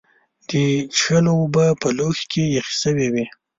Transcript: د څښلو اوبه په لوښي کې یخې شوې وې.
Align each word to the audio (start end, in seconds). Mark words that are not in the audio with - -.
د 0.49 0.51
څښلو 0.95 1.33
اوبه 1.39 1.65
په 1.81 1.87
لوښي 1.97 2.25
کې 2.31 2.43
یخې 2.57 2.73
شوې 2.81 3.07
وې. 3.13 3.25